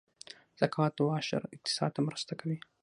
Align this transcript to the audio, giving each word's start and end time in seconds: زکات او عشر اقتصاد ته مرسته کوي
زکات 0.59 0.93
او 1.01 1.07
عشر 1.17 1.41
اقتصاد 1.55 1.91
ته 1.95 2.01
مرسته 2.07 2.33
کوي 2.39 2.57